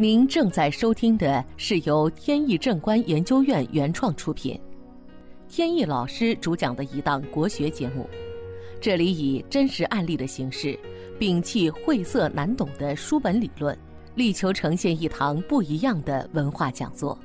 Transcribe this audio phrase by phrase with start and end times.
[0.00, 4.58] 您正在收听的是由天意正观研究院原创出品，
[5.46, 8.08] 天意老师主讲的一档国学节目。
[8.80, 10.74] 这里以真实案例的形式，
[11.18, 13.78] 摒弃晦涩难懂的书本理论，
[14.14, 17.18] 力求呈现一堂不一样的文化讲座。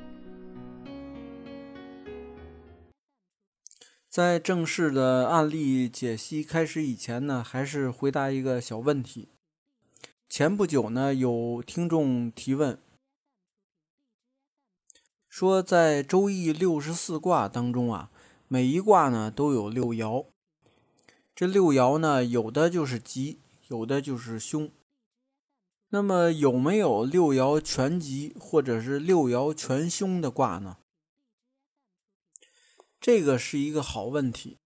[4.10, 9.30] 在正式的案例解析开始以前呢，还是回答一个小问题。
[10.28, 12.78] 前不久呢，有听众提问
[15.30, 18.10] 说，在《周易》六十四卦当中啊，
[18.48, 20.26] 每一卦呢都有六爻。
[21.34, 24.70] 这六爻呢，有的就是吉，有的就是凶。
[25.90, 30.78] 那么有没有六爻全吉或者是六爻全凶的卦呢？
[33.00, 34.58] 这个是一个好问题。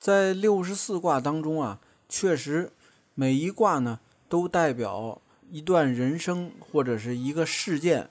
[0.00, 2.72] 在六十四卦当中啊，确实。
[3.14, 8.10] 每一卦呢，都代表一段人生或者是一个事件。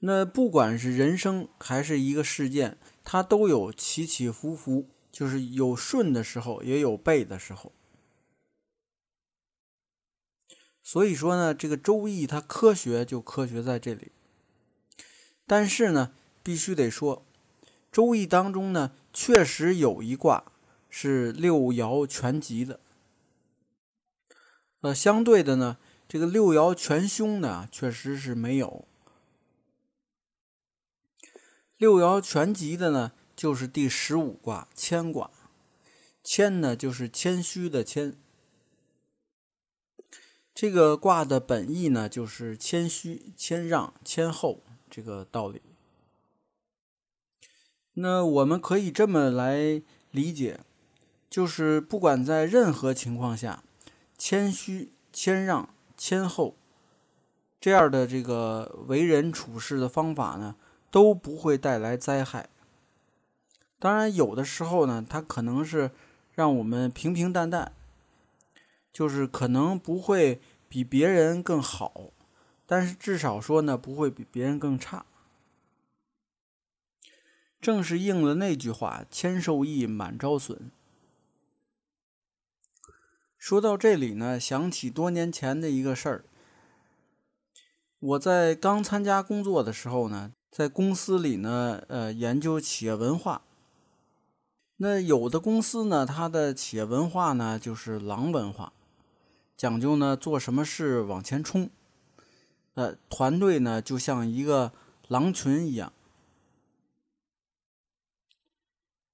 [0.00, 7.72] 那不管是人生还是一个事件，它都有起起伏伏，就是有顺的时候，也有背的时候。
[10.82, 14.10] 所以说呢，这个《周易》它科学就科学在这里。
[15.46, 16.12] 但是呢，
[16.42, 17.22] 必须得说，
[17.92, 20.44] 《周易》当中呢，确实有一卦
[20.88, 22.80] 是六爻全吉的。
[24.82, 25.76] 呃，相对的呢，
[26.08, 28.86] 这个六爻全凶呢，确实是没有。
[31.76, 35.30] 六爻全吉的呢，就是第十五卦谦卦。
[36.22, 38.16] 谦呢，就是谦虚的谦。
[40.54, 45.62] 这个卦的本意呢，就是谦虚、谦让、谦厚这个道理。
[47.94, 50.60] 那我们可以这么来理解，
[51.28, 53.62] 就是不管在任何情况下。
[54.20, 56.54] 谦虚、谦让、谦厚，
[57.58, 60.56] 这样的这个为人处事的方法呢，
[60.90, 62.50] 都不会带来灾害。
[63.78, 65.92] 当然，有的时候呢，它可能是
[66.34, 67.72] 让我们平平淡淡，
[68.92, 72.10] 就是可能不会比别人更好，
[72.66, 75.06] 但是至少说呢，不会比别人更差。
[77.58, 80.70] 正是应了那句话：“谦受益，满招损。”
[83.40, 86.24] 说到这里呢，想起多年前的一个事儿。
[87.98, 93.40] 我在刚参加工作的时候呢，在公司里呢，呃，研究企业文化。
[94.76, 98.74] 那有的公司呢，它的企业文化呢就是狼文化，
[99.56, 101.70] 讲究呢做什么事往前冲，
[102.74, 104.72] 呃，团队呢就像一个
[105.08, 105.90] 狼群一样。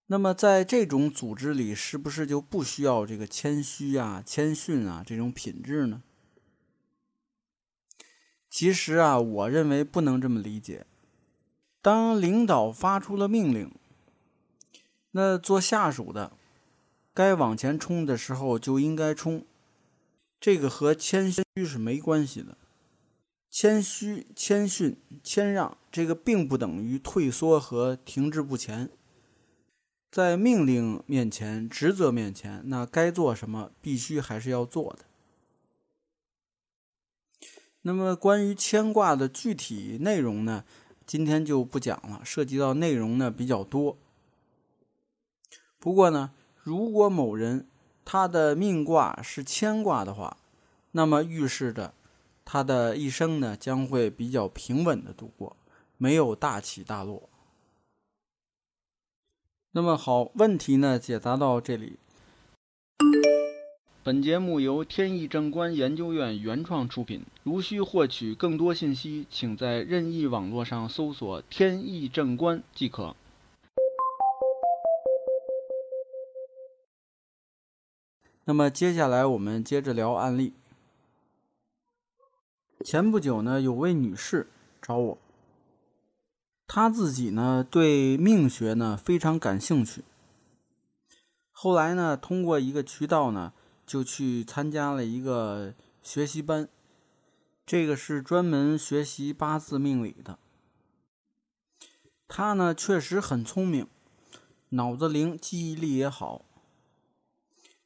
[0.09, 6.03] 那么，在这种组织里，是不是就不需要这个谦虚啊、谦逊啊这种品质呢？
[8.49, 10.87] 其实啊，我认为不能这么理解。
[11.83, 13.73] 当领导发出了命令，
[15.11, 16.33] 那做下属的
[17.13, 19.45] 该往前冲的时候就应该冲，
[20.41, 22.57] 这个和谦虚是没关系的。
[23.51, 28.91] 谦虚、谦逊、谦让，这个并不等于退缩和停滞不前。
[30.11, 35.05] 在命令面前、职责面前，那该做什么，必须还是要做的。
[37.83, 40.65] 那么，关于牵挂的具体内容呢？
[41.05, 43.97] 今天就不讲了，涉及到内容呢比较多。
[45.79, 47.69] 不过呢，如果某人
[48.05, 50.37] 他的命卦是牵挂的话，
[50.91, 51.95] 那么预示着
[52.45, 55.57] 他的一生呢将会比较平稳的度过，
[55.97, 57.29] 没有大起大落。
[59.77, 61.99] 那么好，问题呢解答到这里。
[64.03, 67.23] 本节目由天意正观研究院原创出品。
[67.43, 73.15] 如需获取更多信息，请在任意网络上搜索“天意正观”即可。
[78.47, 80.55] 那么接下来我们接着聊案例。
[82.83, 84.47] 前不久呢，有位女士
[84.81, 85.19] 找我。
[86.69, 90.05] 他自己呢，对命学呢非常感兴趣。
[91.53, 93.53] 后来呢，通过一个渠道呢，
[93.87, 96.69] 就去参加了一个学习班。
[97.65, 100.39] 这个是专门学习八字命理的。
[102.29, 103.87] 他呢，确实很聪明，
[104.71, 106.45] 脑子灵，记忆力也好。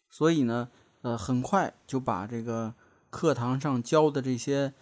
[0.08, 0.70] 所以呢，
[1.02, 2.74] 呃，很快就把这个
[3.08, 4.74] 课堂上教的这些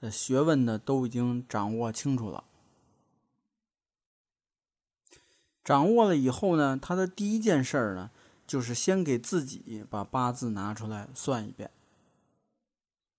[0.00, 2.44] 呃学问呢，都已经掌握清楚了。
[5.64, 8.10] 掌握了以后呢，他的第一件事儿呢，
[8.46, 11.70] 就是先给自己把八字拿出来算一遍。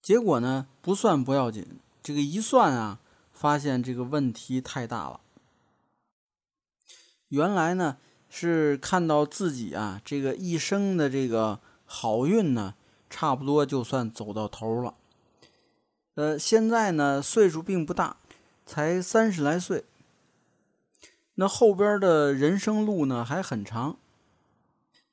[0.01, 1.65] 结果呢，不算不要紧，
[2.03, 2.99] 这个一算啊，
[3.33, 5.21] 发现这个问题太大了。
[7.29, 7.97] 原来呢，
[8.29, 12.75] 是看到自己啊，这个一生的这个好运呢，
[13.09, 14.93] 差不多就算走到头了。
[16.13, 18.17] 呃，现在呢，岁数并不大，
[18.67, 19.83] 才三十来岁。
[21.35, 23.97] 那后边的人生路呢，还很长。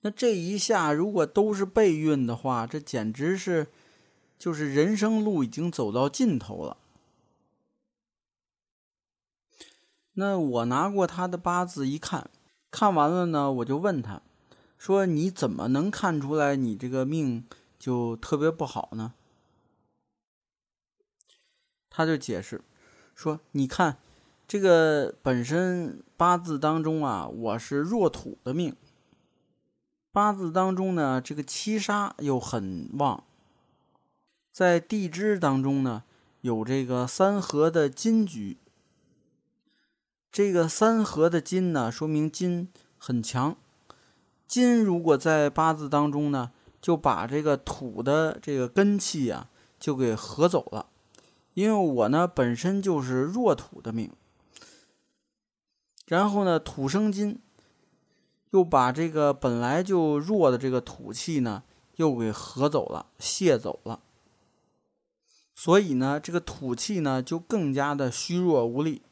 [0.01, 3.69] 那这一下，如果都是背运的话，这简直是。
[4.39, 6.77] 就是人生路已经走到尽头了。
[10.15, 12.29] 那我拿过他的八字一看，
[12.69, 14.21] 看完了呢，我就问他，
[14.77, 17.47] 说你怎么能看出来你这个命
[17.79, 19.15] 就特别不好呢？
[21.89, 22.63] 他就解释
[23.15, 23.99] 说，你看
[24.53, 28.77] 这个本身八字当中啊，我是弱土的命，
[30.13, 33.25] 八字当中呢，这个七杀又很旺。
[34.51, 36.03] 在地支当中呢，
[36.43, 38.59] 有这个三合的金局。
[40.31, 42.69] 这个三合的金呢，说明金
[42.99, 43.57] 很强。
[44.47, 49.49] 金如果在八字当中呢，就把这个土的这个根气啊，
[49.81, 50.89] 就给合走了。
[51.55, 54.11] 因为我呢本身就是弱土的命，
[56.07, 57.41] 然后呢土生金，
[58.51, 61.63] 又把这个本来就弱的这个土气呢，
[61.97, 64.01] 又给合走了，泄走了。
[65.55, 69.03] 所以呢，这个土气呢就更加的虚弱无力。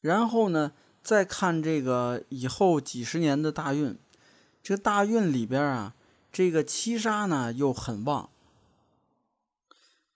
[0.00, 3.96] 然后呢，再看这个以后几十年的大运，
[4.62, 5.94] 这个大运里边啊，
[6.32, 8.30] 这个七杀呢又很旺。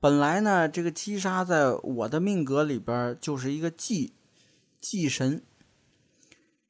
[0.01, 4.13] 本来呢，这个七杀在我的命格里边就是一个忌
[4.89, 5.43] 忌神，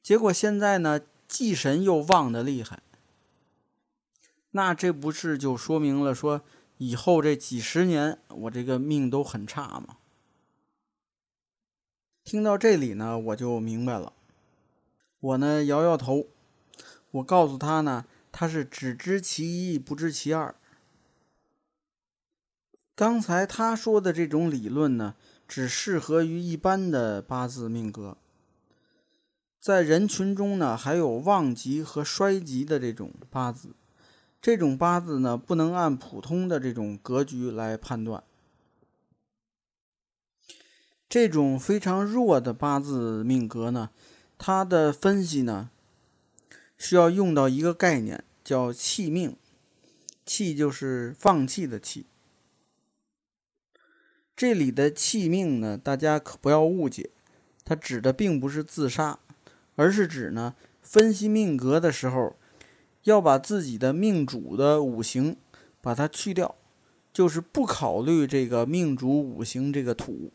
[0.01, 2.81] 结果现在呢，忌神又旺的厉害，
[4.49, 6.41] 那这不是就说明了说？
[6.79, 9.97] 以后这几十年，我这个命都很差吗。
[12.23, 14.13] 听到这里呢，我就明白了。
[15.19, 16.25] 我呢摇摇头，
[17.11, 20.55] 我告诉他呢，他是只知其一，不知其二。
[22.95, 25.13] 刚才他说的这种理论呢，
[25.47, 28.17] 只适合于一般的八字命格。
[29.59, 33.69] 在人群中呢，还有旺极和衰极的这种八字。
[34.41, 38.23] 这种八字呢，不能按普通的这种格局来判断。
[41.09, 43.89] 这种非常弱的八字命格呢，
[44.37, 45.69] 它的分析呢，
[46.77, 49.35] 需要用到一个概念，叫弃命。
[50.25, 52.05] 弃就是放弃的弃。
[54.37, 57.09] 这里的弃命呢，大家可不要误解，
[57.65, 59.19] 它指的并不是自杀，
[59.75, 62.37] 而是指呢，分析命格的时候。
[63.03, 65.37] 要把自己的命主的五行
[65.79, 66.55] 把它去掉，
[67.13, 70.33] 就是不考虑这个命主五行这个土，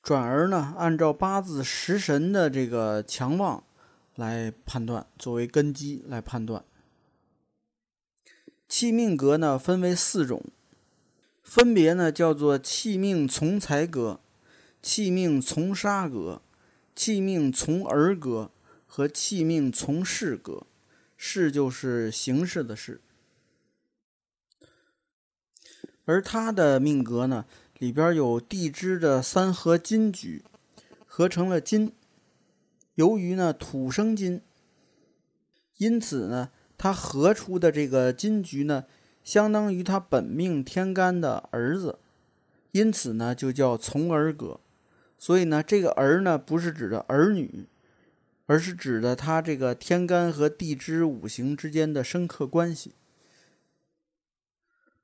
[0.00, 3.64] 转而呢按照八字食神的这个强旺
[4.14, 6.64] 来判断，作为根基来判断。
[8.68, 10.44] 气命格呢分为四种，
[11.50, 14.20] 分别呢叫做气命从财格、
[14.80, 16.42] 气命从杀格、
[16.94, 18.52] 气命从儿格。
[18.92, 20.66] 和气命从事格，
[21.16, 23.00] 事就是形式的事，
[26.04, 27.46] 而他的命格呢，
[27.78, 30.42] 里边有地支的三合金局，
[31.06, 31.92] 合成了金。
[32.96, 34.42] 由于呢土生金，
[35.76, 38.86] 因此呢，他合出的这个金局呢，
[39.22, 41.98] 相当于他本命天干的儿子，
[42.72, 44.60] 因此呢就叫从儿格。
[45.18, 47.66] 所以呢，这个儿呢不是指的儿女。
[48.46, 52.96] 而是指的他这个天干和地支五行之间的生克关系，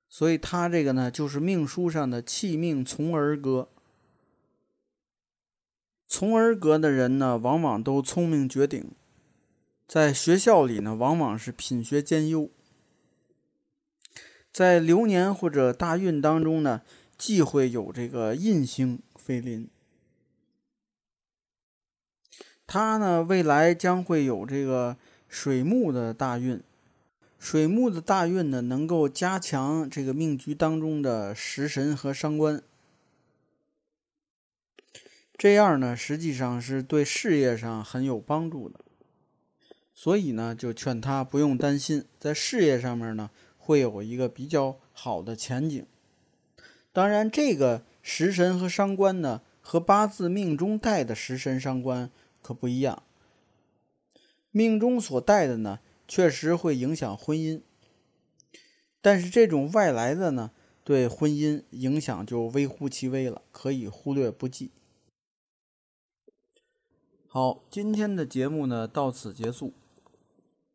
[0.08, 3.68] 所以他这个呢，就是命书上的气命从儿格。
[6.08, 8.90] 从儿格的人呢，往往都聪明绝顶，
[9.86, 12.50] 在学校里呢，往往是品学兼优，
[14.56, 16.80] 在流年或者大运当中呢，
[17.18, 19.68] 忌讳有这个印星飞临。
[22.66, 24.96] 他呢，未来将会有这个
[25.28, 26.62] 水木的大运，
[27.38, 32.62] 水木的大运呢，能够加强这个命局当中的食神和伤官，
[35.36, 38.80] 这样呢，实际上是对事业上很有帮助的，
[39.94, 43.28] 所以呢，就劝他不用担心，在事业上面呢，
[43.66, 45.84] 会有一个比较好的前景。
[46.92, 52.10] 当然，这个食神和伤官呢，和八字命中带的食神伤官。
[52.40, 53.02] 可不一样，
[54.52, 57.60] 命中所带的呢，确实会影响婚姻。
[59.00, 60.52] 但是这种外来的呢，
[60.84, 64.70] 对婚姻影响就微乎其微了，可以忽略不计。
[67.26, 69.72] 好，今天的节目呢到此结束。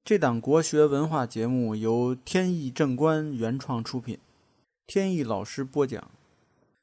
[0.03, 4.17] 这档国学文化节目由天意正观原创出品，
[4.87, 6.09] 天意老师播讲。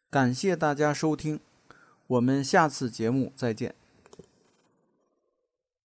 [0.08, 1.40] 感谢大家收听，
[2.06, 3.74] 我们下次节目再见。